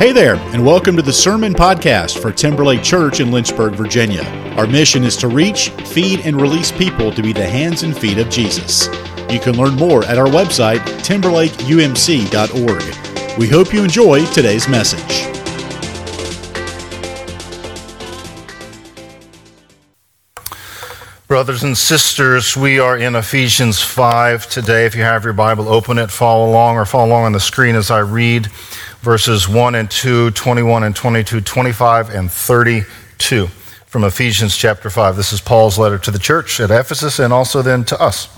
[0.00, 4.22] Hey there, and welcome to the Sermon Podcast for Timberlake Church in Lynchburg, Virginia.
[4.56, 8.16] Our mission is to reach, feed, and release people to be the hands and feet
[8.16, 8.86] of Jesus.
[9.28, 13.38] You can learn more at our website, timberlakeumc.org.
[13.38, 15.26] We hope you enjoy today's message.
[21.28, 24.86] Brothers and sisters, we are in Ephesians 5 today.
[24.86, 27.76] If you have your Bible, open it, follow along, or follow along on the screen
[27.76, 28.48] as I read
[29.00, 33.46] verses 1 and 2, 21 and 22, 25 and 32
[33.86, 35.16] from Ephesians chapter 5.
[35.16, 38.28] This is Paul's letter to the church at Ephesus and also then to us.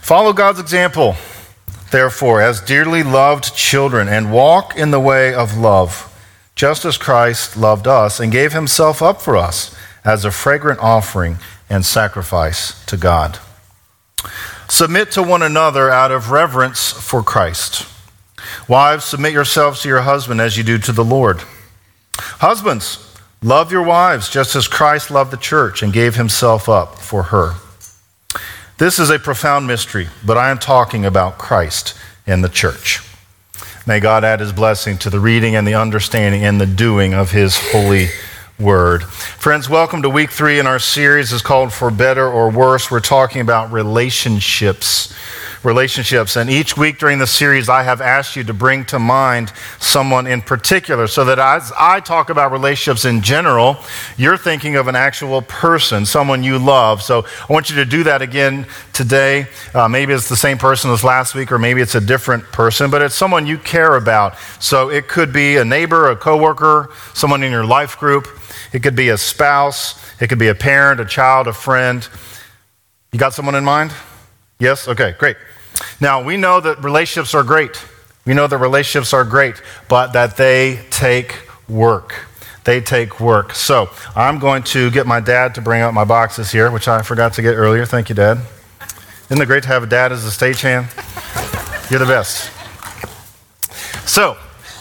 [0.00, 1.14] Follow God's example,
[1.92, 6.06] therefore, as dearly loved children, and walk in the way of love,
[6.56, 9.74] just as Christ loved us and gave himself up for us
[10.04, 11.38] as a fragrant offering
[11.68, 13.38] and sacrifice to God.
[14.68, 17.86] Submit to one another out of reverence for Christ.
[18.68, 21.42] Wives, submit yourselves to your husband as you do to the Lord.
[22.18, 27.24] Husbands, love your wives just as Christ loved the church and gave himself up for
[27.24, 27.54] her.
[28.78, 31.94] This is a profound mystery, but I am talking about Christ
[32.26, 33.00] and the church.
[33.86, 37.30] May God add his blessing to the reading and the understanding and the doing of
[37.30, 38.08] his holy
[38.58, 39.02] word.
[39.04, 41.32] Friends, welcome to week three in our series.
[41.32, 42.90] is called For Better or Worse.
[42.90, 45.14] We're talking about relationships
[45.62, 46.36] relationships.
[46.36, 50.26] And each week during the series, I have asked you to bring to mind someone
[50.26, 53.76] in particular so that as I talk about relationships in general,
[54.16, 57.02] you're thinking of an actual person, someone you love.
[57.02, 59.46] So I want you to do that again today.
[59.74, 62.90] Uh, maybe it's the same person as last week, or maybe it's a different person,
[62.90, 64.36] but it's someone you care about.
[64.60, 68.28] So it could be a neighbor, a coworker, someone in your life group.
[68.72, 70.00] It could be a spouse.
[70.20, 72.06] It could be a parent, a child, a friend.
[73.12, 73.92] You got someone in mind?
[74.60, 74.86] Yes?
[74.86, 75.36] Okay, great.
[76.00, 77.82] Now, we know that relationships are great.
[78.26, 81.34] We know that relationships are great, but that they take
[81.68, 82.14] work.
[82.64, 83.54] They take work.
[83.54, 87.00] So, I'm going to get my dad to bring out my boxes here, which I
[87.00, 87.86] forgot to get earlier.
[87.86, 88.38] Thank you, Dad.
[89.30, 90.90] Isn't it great to have a dad as a stagehand?
[91.90, 92.50] You're the best.
[94.06, 94.36] So,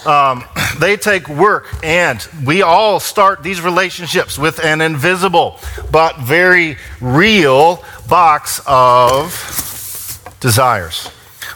[0.05, 0.43] um,
[0.79, 7.83] they take work, and we all start these relationships with an invisible but very real
[8.09, 9.68] box of
[10.39, 11.11] desires.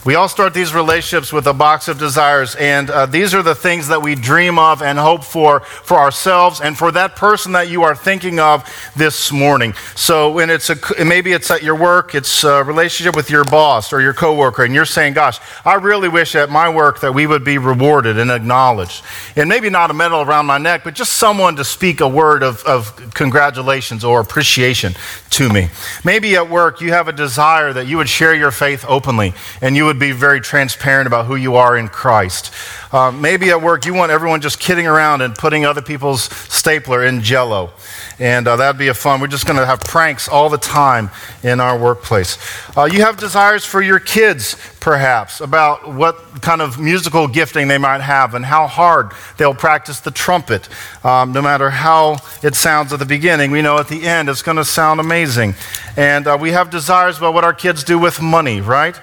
[0.05, 3.55] We all start these relationships with a box of desires, and uh, these are the
[3.55, 7.69] things that we dream of and hope for for ourselves and for that person that
[7.69, 9.73] you are thinking of this morning.
[9.95, 10.75] So, when it's a,
[11.05, 14.75] maybe it's at your work, it's a relationship with your boss or your coworker, and
[14.75, 18.29] you're saying, "Gosh, I really wish at my work that we would be rewarded and
[18.29, 19.05] acknowledged,
[19.37, 22.43] and maybe not a medal around my neck, but just someone to speak a word
[22.43, 24.95] of, of congratulations or appreciation
[25.29, 25.69] to me."
[26.03, 29.77] Maybe at work you have a desire that you would share your faith openly, and
[29.77, 32.51] you would would be very transparent about who you are in Christ.
[32.91, 37.03] Uh, maybe at work you want everyone just kidding around and putting other people's stapler
[37.03, 37.71] in jello.
[38.19, 39.21] And uh, that'd be a fun.
[39.21, 41.09] We're just going to have pranks all the time
[41.41, 42.37] in our workplace.
[42.77, 47.77] Uh, you have desires for your kids, perhaps, about what kind of musical gifting they
[47.77, 50.69] might have and how hard they'll practice the trumpet.
[51.03, 54.41] Um, no matter how it sounds at the beginning, we know at the end it's
[54.41, 55.55] going to sound amazing.
[55.97, 58.99] And uh, we have desires about what our kids do with money, right?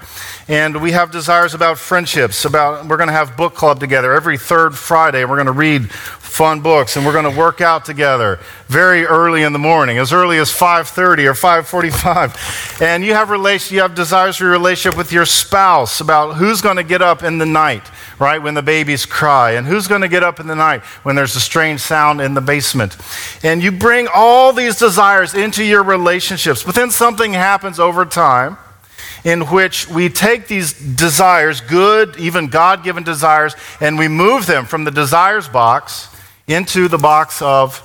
[0.48, 4.36] And we have desires about friendships, about we're going to have book club together every
[4.36, 5.24] third Friday.
[5.24, 5.90] We're going to read
[6.30, 10.12] fun books and we're going to work out together very early in the morning as
[10.12, 14.96] early as 5.30 or 5.45 and you have relation you have desires for your relationship
[14.96, 17.82] with your spouse about who's going to get up in the night
[18.20, 21.16] right when the babies cry and who's going to get up in the night when
[21.16, 22.96] there's a strange sound in the basement.
[23.42, 28.56] And you bring all these desires into your relationships but then something happens over time
[29.24, 34.64] in which we take these desires, good, even God given desires, and we move them
[34.64, 36.08] from the desires box
[36.50, 37.80] into the box of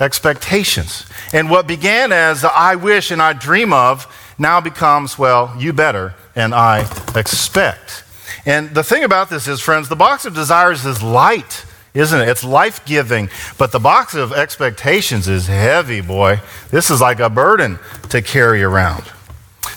[0.00, 1.06] expectations.
[1.32, 4.06] And what began as I wish and I dream of
[4.38, 8.04] now becomes, well, you better and I expect.
[8.46, 11.64] And the thing about this is, friends, the box of desires is light,
[11.94, 12.28] isn't it?
[12.28, 13.30] It's life giving.
[13.56, 16.40] But the box of expectations is heavy, boy.
[16.70, 17.78] This is like a burden
[18.10, 19.04] to carry around.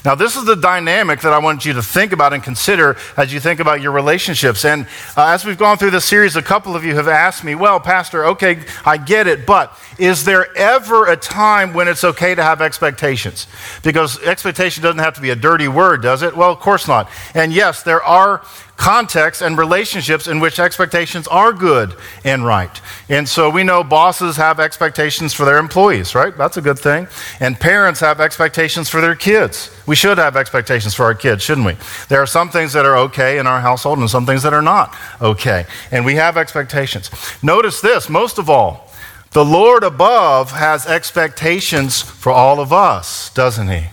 [0.06, 3.34] Now, this is the dynamic that I want you to think about and consider as
[3.34, 4.66] you think about your relationships.
[4.66, 7.56] And uh, as we've gone through this series, a couple of you have asked me,
[7.56, 12.36] well, Pastor, okay, I get it, but is there ever a time when it's okay
[12.36, 13.48] to have expectations?
[13.84, 16.36] Because expectation doesn't have to be a dirty word, does it?
[16.36, 17.10] Well, of course not.
[17.34, 18.44] And yes, there are
[18.78, 22.80] contexts and relationships in which expectations are good and right.
[23.10, 26.36] And so we know bosses have expectations for their employees, right?
[26.38, 27.08] That's a good thing.
[27.40, 29.76] And parents have expectations for their kids.
[29.88, 31.76] We should have expectations for our kids, shouldn't we?
[32.08, 34.62] There are some things that are okay in our household and some things that are
[34.62, 35.66] not okay.
[35.92, 37.10] And we have expectations.
[37.42, 38.90] Notice this most of all,
[39.32, 43.88] the Lord above has expectations for all of us, doesn't he?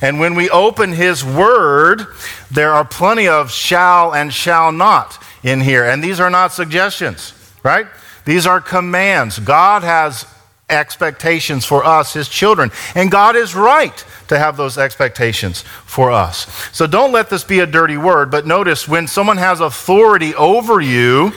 [0.00, 2.06] And when we open His Word,
[2.50, 5.84] there are plenty of shall and shall not in here.
[5.84, 7.86] And these are not suggestions, right?
[8.24, 9.38] These are commands.
[9.38, 10.26] God has
[10.70, 12.70] expectations for us, His children.
[12.94, 16.46] And God is right to have those expectations for us.
[16.72, 20.80] So don't let this be a dirty word, but notice when someone has authority over
[20.80, 21.32] you,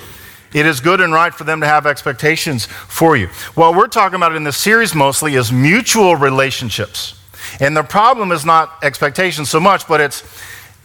[0.54, 3.28] it is good and right for them to have expectations for you.
[3.56, 7.19] What we're talking about in this series mostly is mutual relationships.
[7.60, 10.24] And the problem is not expectations so much, but it's,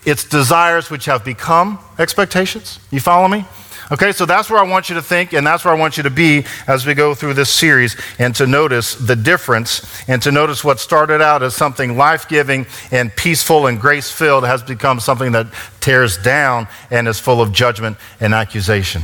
[0.04, 2.80] it's desires which have become expectations.
[2.90, 3.44] You follow me?
[3.92, 6.04] Okay, so that's where I want you to think, and that's where I want you
[6.04, 10.30] to be as we go through this series, and to notice the difference, and to
[10.30, 15.00] notice what started out as something life giving and peaceful and grace filled has become
[15.00, 15.48] something that
[15.80, 19.02] tears down and is full of judgment and accusation.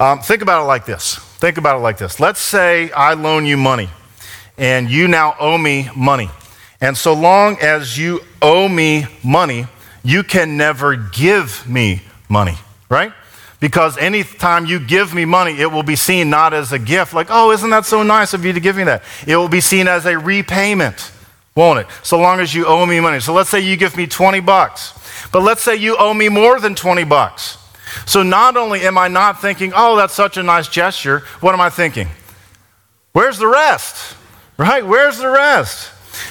[0.00, 1.14] Um, think about it like this.
[1.14, 2.18] Think about it like this.
[2.18, 3.88] Let's say I loan you money
[4.58, 6.30] and you now owe me money.
[6.80, 9.66] And so long as you owe me money,
[10.02, 12.56] you can never give me money,
[12.88, 13.12] right?
[13.58, 17.28] Because anytime you give me money, it will be seen not as a gift, like,
[17.30, 19.02] oh, isn't that so nice of you to give me that?
[19.26, 21.10] It will be seen as a repayment,
[21.54, 21.86] won't it?
[22.02, 23.20] So long as you owe me money.
[23.20, 24.92] So let's say you give me 20 bucks,
[25.32, 27.56] but let's say you owe me more than 20 bucks.
[28.04, 31.60] So not only am I not thinking, oh, that's such a nice gesture, what am
[31.60, 32.08] I thinking?
[33.12, 34.14] Where's the rest?
[34.58, 34.86] Right?
[34.86, 35.90] Where's the rest?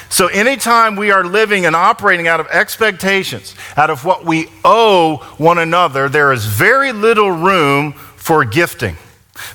[0.09, 5.17] So, anytime we are living and operating out of expectations, out of what we owe
[5.37, 8.97] one another, there is very little room for gifting.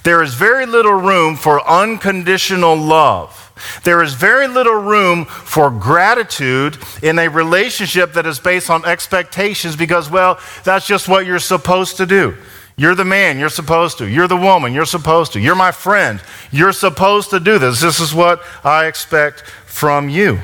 [0.05, 3.51] There is very little room for unconditional love.
[3.85, 9.77] There is very little room for gratitude in a relationship that is based on expectations
[9.77, 12.37] because, well, that's just what you're supposed to do.
[12.81, 14.09] You're the man, you're supposed to.
[14.09, 15.39] You're the woman, you're supposed to.
[15.39, 16.19] You're my friend,
[16.51, 17.79] you're supposed to do this.
[17.83, 20.41] This is what I expect from you.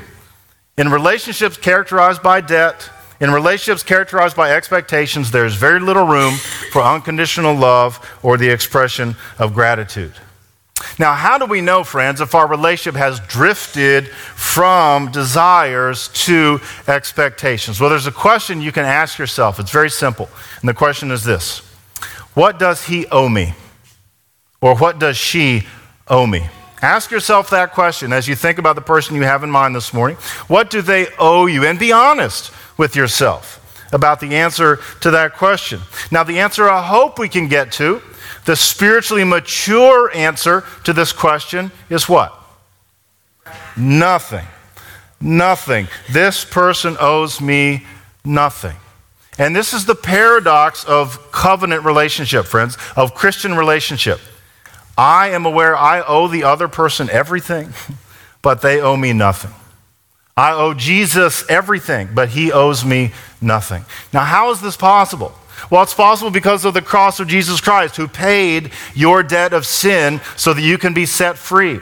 [0.77, 6.35] In relationships characterized by debt, in relationships characterized by expectations, there's very little room
[6.71, 10.13] for unconditional love or the expression of gratitude.
[10.99, 17.81] Now, how do we know, friends, if our relationship has drifted from desires to expectations?
[17.81, 19.59] Well, there's a question you can ask yourself.
[19.59, 20.29] It's very simple.
[20.61, 21.66] And the question is this
[22.37, 23.55] what does he owe me?
[24.61, 25.63] Or what does she
[26.07, 26.47] owe me?
[26.83, 29.91] Ask yourself that question as you think about the person you have in mind this
[29.91, 30.17] morning.
[30.47, 31.65] What do they owe you?
[31.65, 35.79] And be honest with yourself about the answer to that question.
[36.11, 38.03] Now, the answer I hope we can get to,
[38.45, 42.39] the spiritually mature answer to this question is what?
[43.75, 44.45] Nothing.
[45.19, 45.87] Nothing.
[46.11, 47.87] This person owes me
[48.23, 48.75] nothing.
[49.37, 54.19] And this is the paradox of covenant relationship, friends, of Christian relationship.
[54.97, 57.73] I am aware I owe the other person everything,
[58.41, 59.51] but they owe me nothing.
[60.35, 63.11] I owe Jesus everything, but he owes me
[63.41, 63.85] nothing.
[64.13, 65.33] Now, how is this possible?
[65.71, 69.65] Well, it's possible because of the cross of Jesus Christ, who paid your debt of
[69.65, 71.79] sin so that you can be set free.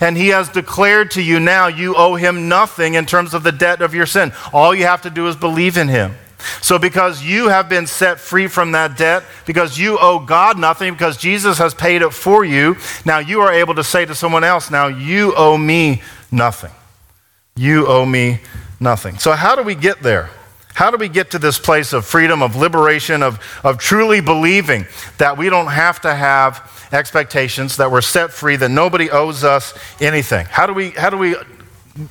[0.00, 3.52] And he has declared to you now you owe him nothing in terms of the
[3.52, 4.32] debt of your sin.
[4.52, 6.14] All you have to do is believe in him.
[6.60, 10.92] So, because you have been set free from that debt, because you owe God nothing,
[10.92, 14.44] because Jesus has paid it for you, now you are able to say to someone
[14.44, 16.70] else, Now you owe me nothing.
[17.56, 18.40] You owe me
[18.78, 19.18] nothing.
[19.18, 20.30] So, how do we get there?
[20.74, 24.86] How do we get to this place of freedom, of liberation, of, of truly believing
[25.18, 29.74] that we don't have to have expectations, that we're set free, that nobody owes us
[30.00, 30.46] anything?
[30.46, 31.34] How do we, how do we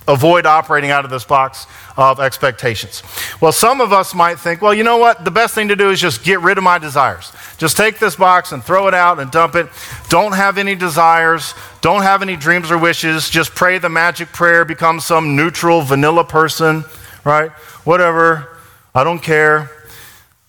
[0.07, 3.03] avoid operating out of this box of expectations.
[3.41, 5.23] Well, some of us might think, well, you know what?
[5.25, 7.31] The best thing to do is just get rid of my desires.
[7.57, 9.67] Just take this box and throw it out and dump it.
[10.09, 11.53] Don't have any desires.
[11.81, 13.29] Don't have any dreams or wishes.
[13.29, 16.83] Just pray the magic prayer, become some neutral, vanilla person,
[17.23, 17.51] right?
[17.83, 18.57] Whatever.
[18.93, 19.69] I don't care.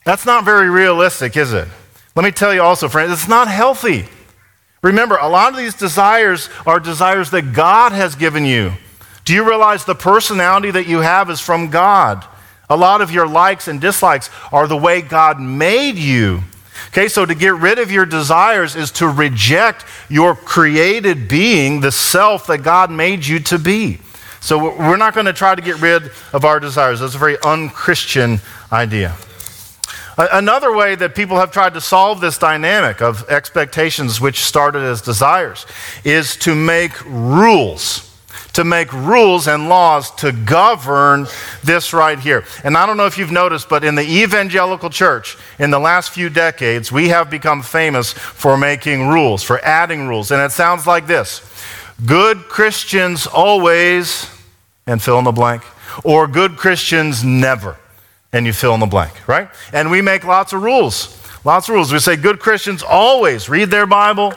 [0.05, 1.69] That's not very realistic, is it?
[2.17, 4.07] Let me tell you also, friends, it's not healthy.
[4.83, 8.73] Remember, a lot of these desires are desires that God has given you.
[9.29, 12.25] Do you realize the personality that you have is from God?
[12.71, 16.45] A lot of your likes and dislikes are the way God made you.
[16.87, 21.93] Okay, so to get rid of your desires is to reject your created being, the
[21.93, 23.99] self that God made you to be.
[24.41, 27.01] So we're not going to try to get rid of our desires.
[27.01, 28.41] That's a very unchristian
[28.73, 29.15] idea.
[30.17, 35.03] Another way that people have tried to solve this dynamic of expectations, which started as
[35.03, 35.67] desires,
[36.03, 38.08] is to make rules.
[38.59, 41.29] To make rules and laws to govern
[41.63, 42.45] this right here.
[42.65, 46.11] And I don't know if you've noticed, but in the evangelical church, in the last
[46.11, 50.33] few decades, we have become famous for making rules, for adding rules.
[50.33, 51.41] And it sounds like this
[52.05, 54.29] Good Christians always,
[54.89, 55.63] and fill in the blank,
[56.03, 57.77] or good Christians never
[58.33, 59.49] and you fill in the blank, right?
[59.73, 61.15] And we make lots of rules.
[61.45, 61.93] Lots of rules.
[61.93, 64.35] We say good Christians always read their Bible,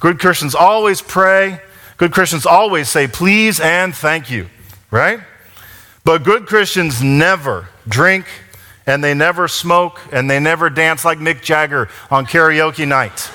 [0.00, 1.60] good Christians always pray,
[1.98, 4.48] good Christians always say please and thank you,
[4.90, 5.20] right?
[6.04, 8.24] But good Christians never drink
[8.86, 13.18] and they never smoke and they never dance like Mick Jagger on karaoke night.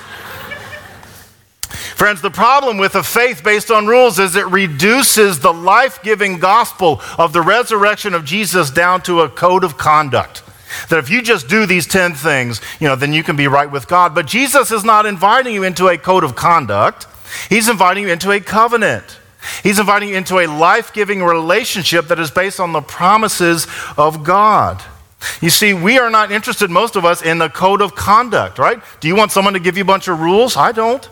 [1.94, 6.40] Friends, the problem with a faith based on rules is it reduces the life giving
[6.40, 10.42] gospel of the resurrection of Jesus down to a code of conduct.
[10.88, 13.70] That if you just do these 10 things, you know, then you can be right
[13.70, 14.14] with God.
[14.14, 17.06] But Jesus is not inviting you into a code of conduct,
[17.48, 19.18] He's inviting you into a covenant.
[19.62, 23.66] He's inviting you into a life giving relationship that is based on the promises
[23.96, 24.82] of God.
[25.40, 28.82] You see, we are not interested, most of us, in the code of conduct, right?
[29.00, 30.56] Do you want someone to give you a bunch of rules?
[30.56, 31.08] I don't.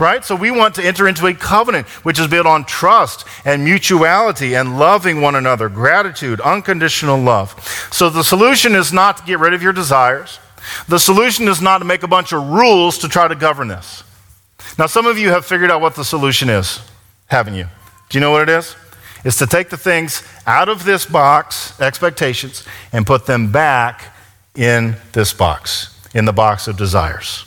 [0.00, 0.24] Right?
[0.24, 4.54] So we want to enter into a covenant which is built on trust and mutuality
[4.54, 7.60] and loving one another, gratitude, unconditional love.
[7.90, 10.38] So the solution is not to get rid of your desires.
[10.86, 14.04] The solution is not to make a bunch of rules to try to govern this.
[14.78, 16.80] Now, some of you have figured out what the solution is,
[17.26, 17.66] haven't you?
[18.08, 18.76] Do you know what it is?
[19.24, 24.14] It's to take the things out of this box, expectations, and put them back
[24.54, 27.44] in this box, in the box of desires.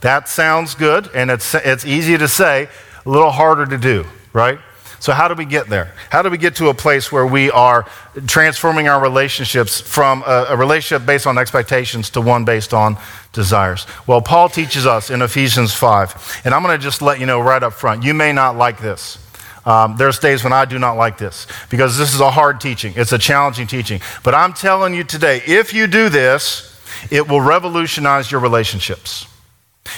[0.00, 2.68] That sounds good, and it's, it's easy to say,
[3.04, 4.58] a little harder to do, right?
[5.00, 5.94] So, how do we get there?
[6.10, 7.86] How do we get to a place where we are
[8.26, 12.98] transforming our relationships from a, a, relationship based on expectations to one based on
[13.32, 13.86] desires?
[14.06, 17.40] Well, Paul teaches us in Ephesians 5, and I'm going to just let you know
[17.40, 19.18] right up front you may not like this.
[19.64, 22.92] Um, there's days when I do not like this because this is a hard teaching,
[22.94, 24.02] it's a challenging teaching.
[24.22, 26.78] But I'm telling you today, if you do this,
[27.10, 29.26] it will revolutionize your relationships.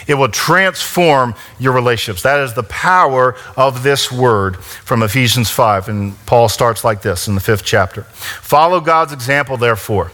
[0.06, 2.22] It will transform your relationships.
[2.22, 5.88] That is the power of this word from Ephesians 5.
[5.88, 10.12] And Paul starts like this in the fifth chapter Follow God's example, therefore,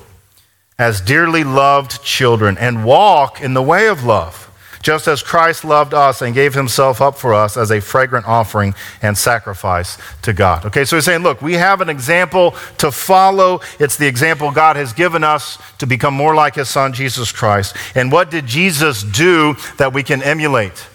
[0.78, 4.47] as dearly loved children, and walk in the way of love
[4.82, 8.74] just as Christ loved us and gave himself up for us as a fragrant offering
[9.02, 10.66] and sacrifice to God.
[10.66, 13.60] Okay, so he's saying, look, we have an example to follow.
[13.78, 17.76] It's the example God has given us to become more like his son, Jesus Christ.
[17.94, 20.86] And what did Jesus do that we can emulate?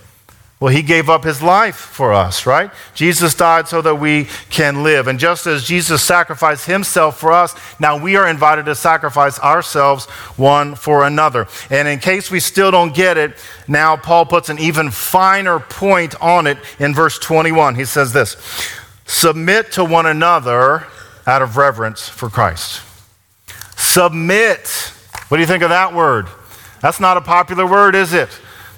[0.64, 2.72] Well, he gave up his life for us, right?
[2.96, 5.10] Jesus died so that we can live.
[5.10, 10.06] And just as Jesus sacrificed himself for us, now we are invited to sacrifice ourselves
[10.38, 11.50] one for another.
[11.70, 13.36] And in case we still don't get it,
[13.68, 17.76] now Paul puts an even finer point on it in verse 21.
[17.76, 18.38] He says this
[19.06, 20.88] Submit to one another
[21.28, 22.82] out of reverence for Christ.
[23.76, 24.70] Submit.
[25.28, 26.28] What do you think of that word?
[26.80, 28.30] That's not a popular word, is it?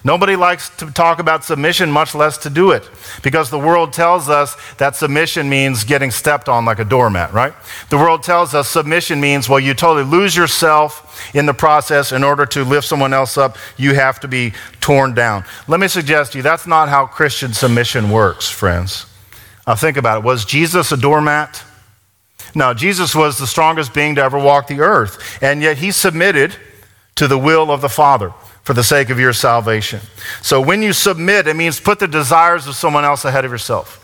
[0.06, 2.88] Nobody likes to talk about submission, much less to do it,
[3.24, 7.54] because the world tells us that submission means getting stepped on like a doormat, right?
[7.90, 12.12] The world tells us submission means, well, you totally lose yourself in the process.
[12.12, 15.44] In order to lift someone else up, you have to be torn down.
[15.68, 19.08] Let me suggest to you that's not how Christian submission works, friends.
[19.66, 20.24] Now, think about it.
[20.24, 21.64] Was Jesus a doormat?
[22.54, 26.56] No, Jesus was the strongest being to ever walk the earth, and yet he submitted
[27.16, 28.32] to the will of the Father
[28.66, 30.02] for the sake of your salvation.
[30.42, 34.02] So when you submit, it means put the desires of someone else ahead of yourself.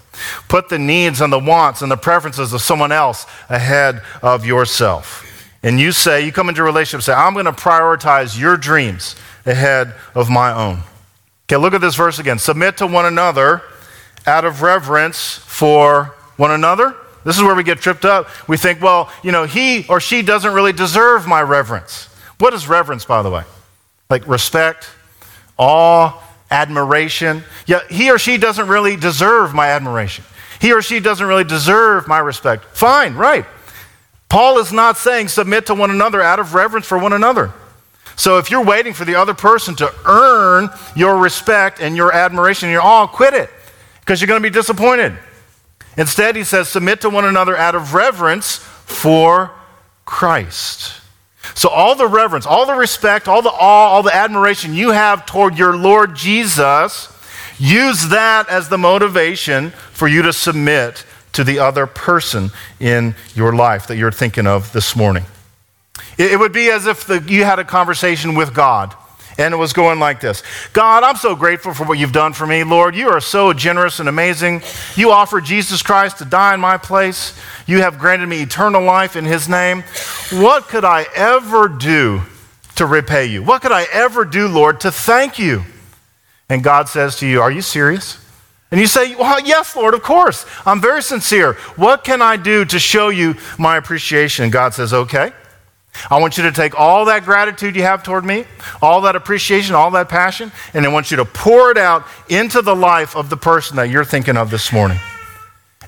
[0.48, 5.28] Put the needs and the wants and the preferences of someone else ahead of yourself.
[5.64, 9.16] And you say, you come into a relationship, say, I'm going to prioritize your dreams
[9.48, 10.84] ahead of my own.
[11.48, 12.38] Okay, look at this verse again.
[12.38, 13.64] Submit to one another
[14.28, 16.96] out of reverence for one another.
[17.24, 18.30] This is where we get tripped up.
[18.48, 22.06] We think, well, you know, he or she doesn't really deserve my reverence.
[22.38, 23.44] What is reverence, by the way?
[24.12, 24.90] Like respect,
[25.58, 27.44] awe, admiration.
[27.66, 30.26] Yeah, he or she doesn't really deserve my admiration.
[30.60, 32.66] He or she doesn't really deserve my respect.
[32.66, 33.46] Fine, right.
[34.30, 37.52] Paul is not saying submit to one another out of reverence for one another.
[38.16, 42.70] So if you're waiting for the other person to earn your respect and your admiration
[42.70, 43.50] and your awe, quit it
[44.02, 45.18] because you're going to be disappointed.
[45.98, 49.52] Instead, he says, submit to one another out of reverence for
[50.06, 51.01] Christ.
[51.54, 55.26] So, all the reverence, all the respect, all the awe, all the admiration you have
[55.26, 57.12] toward your Lord Jesus,
[57.60, 63.56] use that as the motivation for you to submit to the other person in your
[63.56, 65.26] life that you're thinking of this morning.
[66.18, 68.96] It, would be as if the, you had a conversation with God.
[69.38, 72.46] And it was going like this God, I'm so grateful for what you've done for
[72.46, 72.64] me.
[72.64, 74.62] Lord, you are so generous and amazing.
[74.96, 77.40] You offered Jesus Christ to die in my place.
[77.66, 79.84] You have granted me eternal life in his name.
[80.32, 82.22] What could I ever do
[82.76, 83.44] to repay you?
[83.44, 85.64] What could I ever do, Lord, to thank you?
[86.50, 88.18] And God says to you, Are you serious?
[88.72, 90.46] And you say, Well, yes, Lord, of course.
[90.66, 91.54] I'm very sincere.
[91.76, 94.44] What can I do to show you my appreciation?
[94.44, 95.32] And God says, Okay.
[96.10, 98.46] I want you to take all that gratitude you have toward me,
[98.82, 102.62] all that appreciation, all that passion, and I want you to pour it out into
[102.62, 105.00] the life of the person that you're thinking of this morning.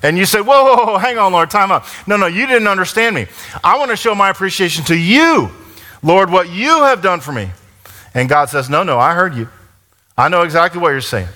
[0.02, 1.84] And you say, whoa, whoa, whoa, hang on, Lord, time out.
[2.06, 3.26] No, no, you didn't understand me.
[3.62, 5.50] I want to show my appreciation to you,
[6.02, 7.48] Lord, what you have done for me.
[8.12, 9.48] And God says, no, no, I heard you.
[10.16, 11.28] I know exactly what you're saying.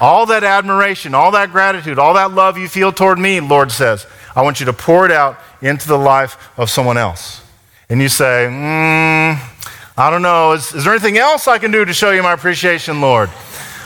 [0.00, 4.06] All that admiration, all that gratitude, all that love you feel toward me, Lord says,
[4.34, 7.43] I want you to pour it out into the life of someone else
[7.88, 9.38] and you say, mm,
[9.96, 12.32] I don't know, is, is there anything else I can do to show you my
[12.32, 13.30] appreciation, Lord?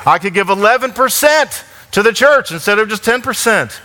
[0.06, 3.80] I could give 11% to the church instead of just 10%.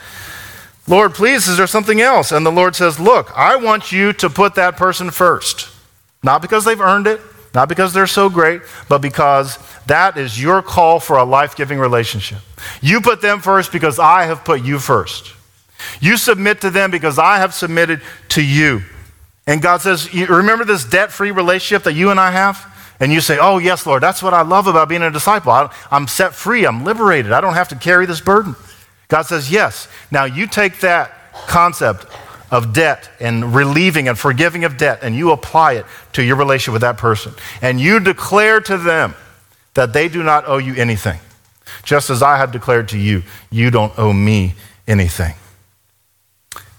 [0.87, 2.31] Lord, please, is there something else?
[2.31, 5.69] And the Lord says, Look, I want you to put that person first.
[6.21, 7.21] Not because they've earned it,
[7.53, 11.79] not because they're so great, but because that is your call for a life giving
[11.79, 12.39] relationship.
[12.81, 15.33] You put them first because I have put you first.
[15.99, 18.83] You submit to them because I have submitted to you.
[19.45, 22.71] And God says, you remember this debt free relationship that you and I have?
[22.99, 25.51] And you say, Oh, yes, Lord, that's what I love about being a disciple.
[25.91, 28.55] I'm set free, I'm liberated, I don't have to carry this burden.
[29.09, 29.87] God says, Yes.
[30.11, 31.11] Now you take that
[31.47, 32.05] concept
[32.51, 36.73] of debt and relieving and forgiving of debt and you apply it to your relationship
[36.73, 37.33] with that person.
[37.61, 39.15] And you declare to them
[39.73, 41.19] that they do not owe you anything.
[41.83, 44.53] Just as I have declared to you, you don't owe me
[44.87, 45.33] anything.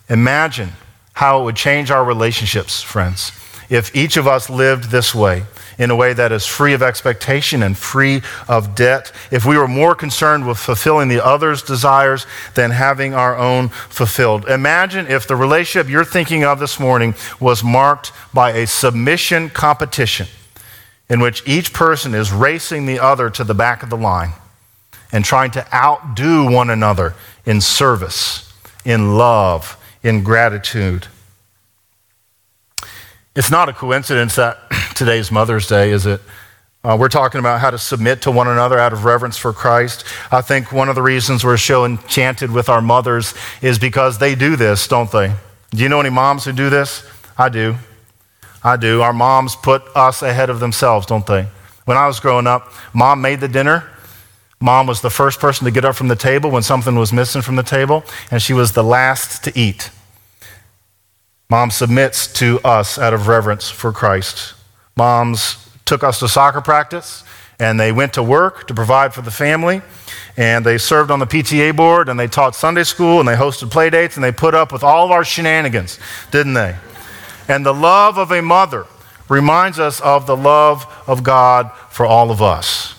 [0.09, 0.71] Imagine
[1.15, 3.33] how it would change our relationships, friends,
[3.71, 5.45] if each of us lived this way,
[5.79, 9.69] in a way that is free of expectation and free of debt, if we were
[9.69, 14.49] more concerned with fulfilling the other's desires than having our own fulfilled.
[14.49, 20.27] Imagine if the relationship you're thinking of this morning was marked by a submission competition
[21.09, 24.33] in which each person is racing the other to the back of the line
[25.13, 28.53] and trying to outdo one another in service,
[28.85, 31.09] in love, in gratitude.
[33.35, 34.59] It's not a coincidence that
[34.95, 36.21] today's Mother's Day, is it?
[36.85, 40.05] Uh, we're talking about how to submit to one another out of reverence for Christ.
[40.31, 44.35] I think one of the reasons we're so enchanted with our mothers is because they
[44.35, 45.35] do this, don't they?
[45.71, 47.09] Do you know any moms who do this?
[47.39, 47.77] I do.
[48.63, 49.01] I do.
[49.01, 51.49] Our moms put us ahead of themselves, don't they?
[51.87, 53.89] When I was growing up, mom made the dinner.
[54.61, 57.43] Mom was the first person to get up from the table when something was missing
[57.43, 59.91] from the table, and she was the last to eat.
[61.55, 64.55] Mom submits to us out of reverence for Christ.
[64.97, 67.23] Moms took us to soccer practice
[67.61, 69.81] and they went to work to provide for the family
[70.37, 73.71] and they served on the PTA board and they taught Sunday school and they hosted
[73.71, 76.01] play dates and they put up with all of our shenanigans,
[76.33, 76.75] didn't they?
[77.47, 78.85] And the love of a mother
[79.29, 82.97] reminds us of the love of God for all of us,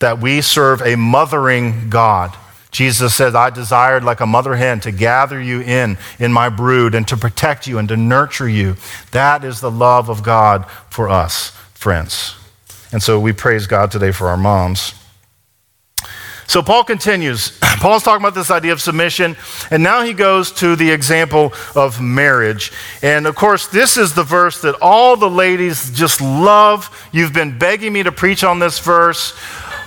[0.00, 2.36] that we serve a mothering God
[2.72, 6.94] Jesus said, I desired like a mother hen to gather you in in my brood
[6.94, 8.76] and to protect you and to nurture you.
[9.10, 12.34] That is the love of God for us, friends.
[12.90, 14.94] And so we praise God today for our moms.
[16.46, 17.58] So Paul continues.
[17.60, 19.36] Paul's talking about this idea of submission,
[19.70, 22.72] and now he goes to the example of marriage.
[23.02, 26.90] And of course, this is the verse that all the ladies just love.
[27.12, 29.38] You've been begging me to preach on this verse.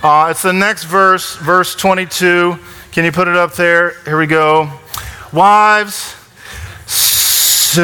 [0.06, 2.60] Uh, it's the next verse, verse 22.
[2.92, 4.00] Can you put it up there?
[4.04, 4.70] Here we go.
[5.34, 6.14] Wives,
[6.86, 7.82] so,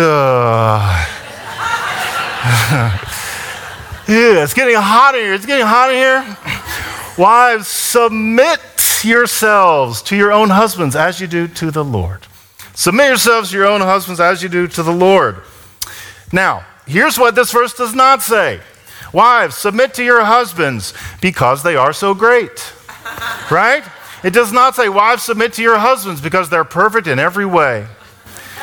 [4.08, 5.34] yeah, it's getting hot in here.
[5.34, 6.38] It's getting hot in here.
[7.18, 8.60] Wives, submit
[9.04, 12.28] yourselves to your own husbands as you do to the Lord.
[12.76, 15.38] Submit yourselves to your own husbands as you do to the Lord.
[16.32, 18.60] Now, here's what this verse does not say
[19.14, 22.74] Wives, submit to your husbands because they are so great.
[23.50, 23.84] Right?
[24.24, 27.88] It does not say, Wives, submit to your husbands because they're perfect in every way.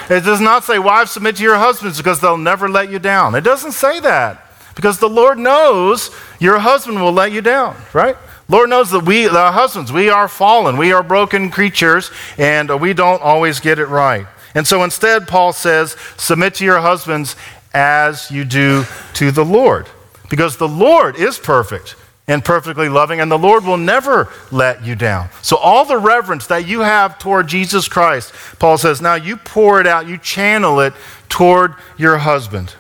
[0.09, 3.35] It does not say, Wives, submit to your husbands because they'll never let you down.
[3.35, 8.17] It doesn't say that because the Lord knows your husband will let you down, right?
[8.49, 12.95] Lord knows that we, the husbands, we are fallen, we are broken creatures, and we
[12.95, 14.27] don't always get it right.
[14.55, 17.37] And so instead, Paul says, Submit to your husbands
[17.75, 18.85] as you do
[19.15, 19.89] to the Lord.
[20.29, 24.95] Because the Lord is perfect and perfectly loving, and the Lord will never let you
[24.95, 25.31] down.
[25.41, 29.81] So, all the reverence that you have toward Jesus Christ, Paul says, now you pour
[29.81, 30.93] it out, you channel it
[31.29, 32.75] toward your husband.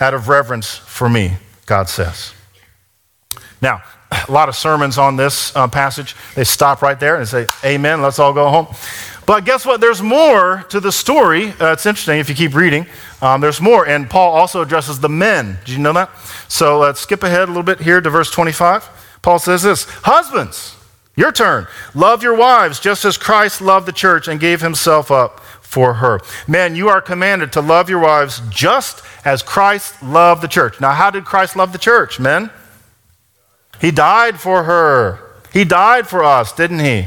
[0.00, 2.34] out of reverence for me, God says.
[3.62, 3.82] Now,
[4.28, 8.02] a lot of sermons on this uh, passage, they stop right there and say, Amen,
[8.02, 8.66] let's all go home.
[9.26, 9.80] But guess what?
[9.80, 11.48] There's more to the story.
[11.48, 12.86] Uh, it's interesting if you keep reading.
[13.24, 13.88] Um, there's more.
[13.88, 15.58] And Paul also addresses the men.
[15.64, 16.10] Did you know that?
[16.46, 19.18] So let's skip ahead a little bit here to verse 25.
[19.22, 20.76] Paul says this Husbands,
[21.16, 21.66] your turn.
[21.94, 26.20] Love your wives just as Christ loved the church and gave himself up for her.
[26.46, 30.78] Men, you are commanded to love your wives just as Christ loved the church.
[30.78, 32.50] Now, how did Christ love the church, men?
[33.80, 35.18] He died for her.
[35.50, 37.06] He died for us, didn't he?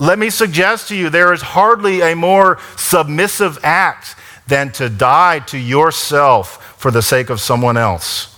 [0.00, 5.40] Let me suggest to you there is hardly a more submissive act than to die
[5.40, 8.28] to yourself for the sake of someone else.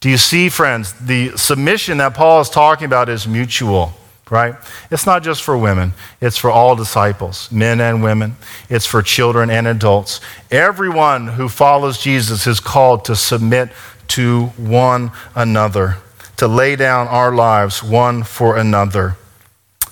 [0.00, 0.92] Do you see, friends?
[0.92, 3.94] The submission that Paul is talking about is mutual,
[4.30, 4.54] right?
[4.90, 8.36] It's not just for women, it's for all disciples, men and women.
[8.68, 10.20] It's for children and adults.
[10.50, 13.70] Everyone who follows Jesus is called to submit
[14.08, 15.96] to one another,
[16.36, 19.16] to lay down our lives one for another.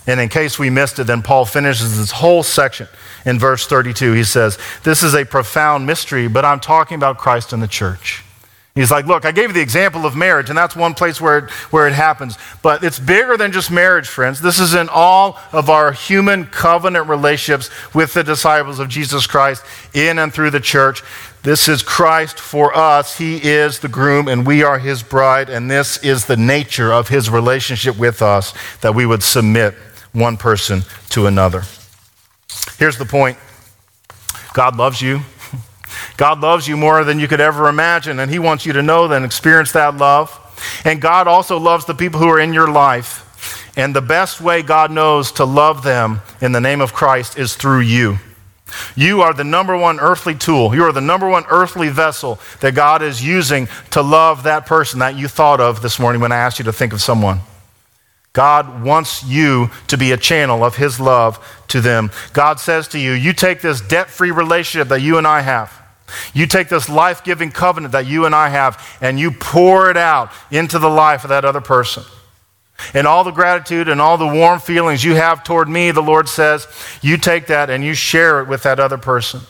[0.06, 2.88] And in case we missed it, then Paul finishes this whole section
[3.24, 4.12] in verse 32.
[4.12, 8.24] He says, This is a profound mystery, but I'm talking about Christ and the church.
[8.74, 11.38] He's like, Look, I gave you the example of marriage, and that's one place where
[11.38, 12.36] it, where it happens.
[12.62, 14.40] But it's bigger than just marriage, friends.
[14.40, 19.62] This is in all of our human covenant relationships with the disciples of Jesus Christ
[19.94, 21.02] in and through the church.
[21.42, 23.18] This is Christ for us.
[23.18, 27.08] He is the groom, and we are his bride, and this is the nature of
[27.08, 29.74] his relationship with us that we would submit
[30.12, 31.62] one person to another.
[32.78, 33.38] Here's the point
[34.54, 35.20] God loves you.
[36.16, 39.10] God loves you more than you could ever imagine, and He wants you to know
[39.10, 40.38] and experience that love.
[40.84, 43.28] And God also loves the people who are in your life.
[43.76, 47.54] And the best way God knows to love them in the name of Christ is
[47.54, 48.18] through you.
[48.94, 50.74] You are the number one earthly tool.
[50.74, 55.00] You are the number one earthly vessel that God is using to love that person
[55.00, 57.40] that you thought of this morning when I asked you to think of someone.
[58.32, 62.10] God wants you to be a channel of His love to them.
[62.32, 65.72] God says to you, You take this debt free relationship that you and I have,
[66.34, 69.96] you take this life giving covenant that you and I have, and you pour it
[69.96, 72.04] out into the life of that other person.
[72.94, 76.28] And all the gratitude and all the warm feelings you have toward me, the Lord
[76.28, 76.66] says,
[77.00, 79.40] you take that and you share it with that other person.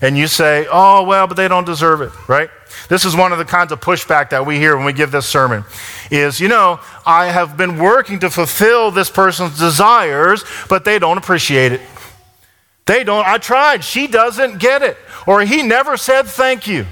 [0.00, 2.50] And you say, Oh, well, but they don't deserve it, right?
[2.88, 5.26] This is one of the kinds of pushback that we hear when we give this
[5.26, 5.64] sermon
[6.10, 11.18] is, you know, I have been working to fulfill this person's desires, but they don't
[11.18, 11.80] appreciate it.
[12.86, 14.96] They don't, I tried, she doesn't get it.
[15.26, 16.86] Or he never said thank you.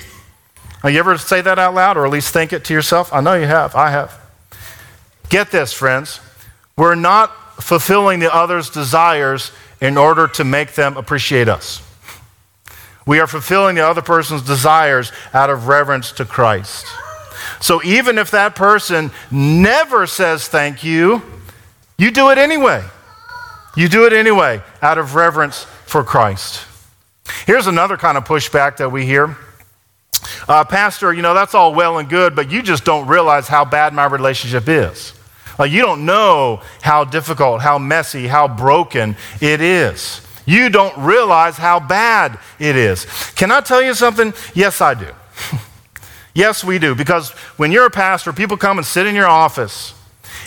[0.83, 3.13] Have you ever say that out loud or at least think it to yourself?
[3.13, 3.75] I know you have.
[3.75, 4.21] I have.
[5.29, 6.21] Get this, friends.
[6.77, 11.83] We're not fulfilling the other's desires in order to make them appreciate us.
[13.09, 16.85] We are fulfilling the other person's desires out of reverence to Christ.
[17.59, 21.23] So even if that person never says thank you,
[21.97, 22.85] you do it anyway.
[23.75, 26.67] You do it anyway out of reverence for Christ.
[27.47, 29.39] Here's another kind of pushback that we hear.
[30.47, 33.65] Uh, Pastor, you know, that's all well and good, but you just don't realize how
[33.65, 35.15] bad my relationship is.
[35.59, 41.59] Like, you don't know how difficult, how messy, how broken it is you don't realize
[41.59, 43.05] how bad it is.
[43.35, 44.33] Can I tell you something?
[44.55, 45.11] Yes, I do.
[46.35, 46.95] yes, we do.
[46.95, 49.93] Because when you're a pastor, people come and sit in your office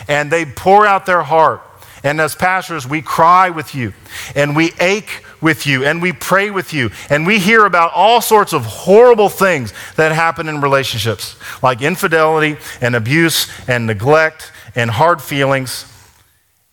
[0.08, 1.62] and they pour out their heart.
[2.02, 3.92] And as pastors, we cry with you
[4.34, 8.20] and we ache with you and we pray with you and we hear about all
[8.20, 14.90] sorts of horrible things that happen in relationships, like infidelity and abuse and neglect and
[14.90, 15.86] hard feelings.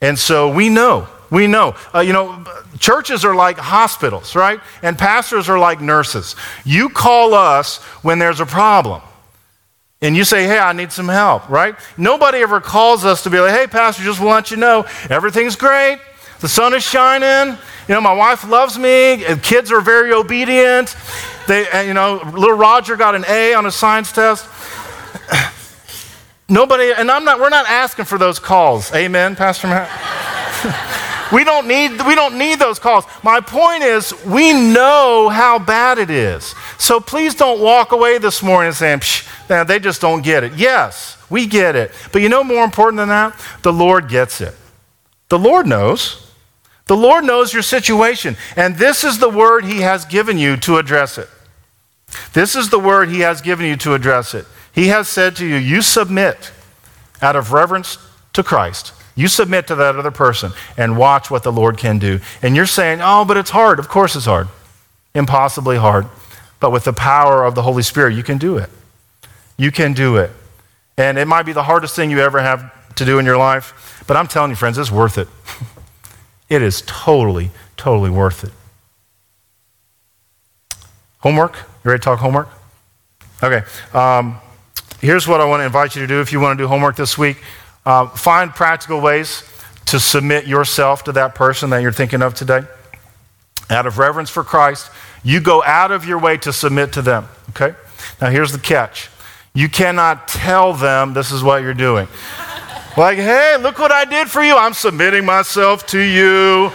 [0.01, 1.75] And so we know we know.
[1.93, 2.43] Uh, you know,
[2.79, 4.59] churches are like hospitals, right?
[4.81, 6.35] And pastors are like nurses.
[6.65, 9.01] You call us when there's a problem.
[10.01, 11.75] And you say, hey, I need some help, right?
[11.97, 15.57] Nobody ever calls us to be like, hey, pastor, just want you to know everything's
[15.57, 15.99] great.
[16.39, 17.57] The sun is shining.
[17.87, 19.25] You know, my wife loves me.
[19.43, 20.95] Kids are very obedient.
[21.47, 24.47] They, you know, little Roger got an A on a science test.
[26.49, 28.93] Nobody, and I'm not, we're not asking for those calls.
[28.93, 30.95] Amen, Pastor Matt?
[31.31, 33.05] We don't need, we don't need those calls.
[33.23, 36.55] My point is, we know how bad it is.
[36.77, 39.01] So please don't walk away this morning saying,
[39.47, 40.53] man, they just don't get it.
[40.55, 41.91] Yes, we get it.
[42.11, 43.39] But you know more important than that?
[43.61, 44.55] The Lord gets it.
[45.29, 46.31] The Lord knows.
[46.87, 48.35] The Lord knows your situation.
[48.55, 51.29] And this is the word He has given you to address it.
[52.33, 54.45] This is the word He has given you to address it.
[54.73, 56.51] He has said to you, You submit
[57.21, 57.99] out of reverence
[58.33, 58.93] to Christ.
[59.19, 62.21] You submit to that other person and watch what the Lord can do.
[62.41, 63.77] And you're saying, oh, but it's hard.
[63.77, 64.47] Of course it's hard.
[65.13, 66.07] Impossibly hard.
[66.61, 68.69] But with the power of the Holy Spirit, you can do it.
[69.57, 70.31] You can do it.
[70.97, 74.05] And it might be the hardest thing you ever have to do in your life,
[74.07, 75.27] but I'm telling you, friends, it's worth it.
[76.49, 78.53] it is totally, totally worth it.
[81.17, 81.57] Homework?
[81.83, 82.47] You ready to talk homework?
[83.43, 83.65] Okay.
[83.93, 84.37] Um,
[85.01, 86.95] here's what I want to invite you to do if you want to do homework
[86.95, 87.43] this week.
[87.85, 89.43] Uh, find practical ways
[89.85, 92.61] to submit yourself to that person that you're thinking of today.
[93.69, 94.91] Out of reverence for Christ,
[95.23, 97.27] you go out of your way to submit to them.
[97.49, 97.75] Okay?
[98.21, 99.09] Now, here's the catch
[99.53, 102.07] you cannot tell them this is what you're doing.
[102.97, 104.55] Like, hey, look what I did for you.
[104.55, 106.71] I'm submitting myself to you.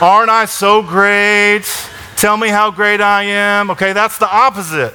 [0.00, 1.64] Aren't I so great?
[2.16, 3.70] Tell me how great I am.
[3.70, 4.94] Okay, that's the opposite.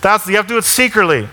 [0.00, 1.28] That's you have to do it secretly.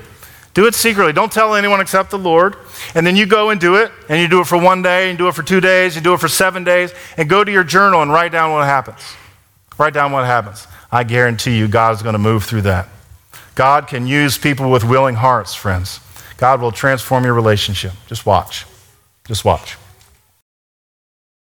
[0.56, 1.12] Do it secretly.
[1.14, 2.56] Don't tell anyone except the Lord.
[2.96, 5.18] And then you go and do it, and you do it for one day, and
[5.18, 7.64] do it for two days, you do it for seven days, and go to your
[7.64, 9.02] journal and write down what happens.
[9.78, 10.66] Write down what happens.
[10.92, 12.88] I guarantee you, God's going to move through that.
[13.54, 16.00] God can use people with willing hearts, friends.
[16.38, 17.92] God will transform your relationship.
[18.08, 18.66] Just watch.
[19.26, 19.78] Just watch.